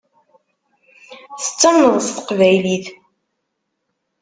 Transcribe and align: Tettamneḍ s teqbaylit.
Tettamneḍ 1.41 1.95
s 2.07 2.09
teqbaylit. 2.15 2.87